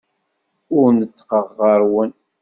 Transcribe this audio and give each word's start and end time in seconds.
Ur 0.79 0.87
neṭṭqeɣ 0.93 1.47
ɣer-wen. 1.59 2.11